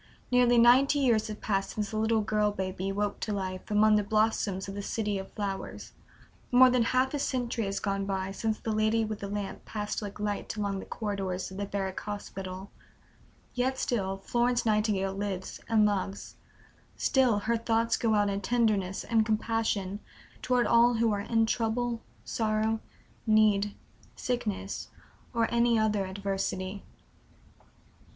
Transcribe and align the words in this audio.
Nearly 0.31 0.57
ninety 0.57 0.97
years 0.97 1.27
have 1.27 1.41
passed 1.41 1.75
since 1.75 1.91
the 1.91 1.97
little 1.99 2.21
girl 2.21 2.51
baby 2.51 2.91
woke 2.91 3.19
to 3.19 3.31
life 3.31 3.69
among 3.69 3.97
the 3.97 4.03
blossoms 4.03 4.67
of 4.67 4.73
the 4.73 4.81
City 4.81 5.19
of 5.19 5.31
Flowers; 5.33 5.91
more 6.51 6.71
than 6.71 6.81
half 6.85 7.13
a 7.13 7.19
century 7.19 7.65
has 7.65 7.79
gone 7.79 8.07
by 8.07 8.31
since 8.31 8.57
the 8.57 8.71
Lady 8.71 9.05
with 9.05 9.19
the 9.19 9.27
Lamp 9.27 9.63
passed 9.63 10.01
like 10.01 10.19
light 10.19 10.57
along 10.57 10.79
the 10.79 10.85
corridors 10.87 11.51
of 11.51 11.57
the 11.57 11.67
Barrack 11.67 11.99
Hospital; 11.99 12.71
yet 13.53 13.77
still 13.77 14.17
Florence 14.17 14.65
Nightingale 14.65 15.13
lives 15.13 15.59
and 15.69 15.85
loves, 15.85 16.33
still 16.97 17.37
her 17.37 17.55
thoughts 17.55 17.95
go 17.95 18.15
out 18.15 18.27
in 18.27 18.41
tenderness 18.41 19.03
and 19.03 19.23
compassion 19.23 19.99
toward 20.41 20.65
all 20.65 20.95
who 20.95 21.11
are 21.11 21.21
"in 21.21 21.45
trouble, 21.45 22.01
sorrow, 22.25 22.79
need, 23.27 23.75
sickness, 24.15 24.87
or 25.31 25.47
any 25.53 25.77
other 25.77 26.07
adversity." 26.07 26.81